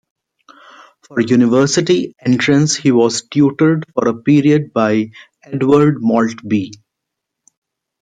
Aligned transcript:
For 1.03 1.21
university 1.21 2.15
entrance 2.19 2.75
he 2.75 2.91
was 2.91 3.21
tutored 3.29 3.85
for 3.93 4.07
a 4.07 4.15
period 4.17 4.73
by 4.73 5.11
Edward 5.43 6.01
Maltby. 6.01 6.71